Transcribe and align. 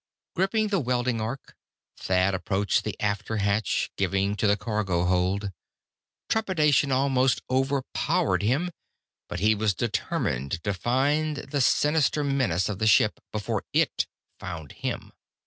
Gripping 0.35 0.69
the 0.69 0.79
welding 0.79 1.21
arc, 1.21 1.55
Thad 1.95 2.33
approached 2.33 2.83
the 2.83 2.95
after 2.99 3.37
hatch, 3.37 3.91
giving 3.97 4.35
to 4.37 4.47
the 4.47 4.57
cargo 4.57 5.03
hold. 5.05 5.51
Trepidation 6.27 6.91
almost 6.91 7.43
overpowered 7.51 8.41
him, 8.41 8.71
but 9.29 9.41
he 9.41 9.53
was 9.53 9.75
determined 9.75 10.53
to 10.63 10.73
find 10.73 11.37
the 11.51 11.61
sinister 11.61 12.23
menace 12.23 12.67
of 12.67 12.79
the 12.79 12.87
ship, 12.87 13.19
before 13.31 13.63
it 13.73 14.07
found 14.39 14.71
him. 14.71 15.11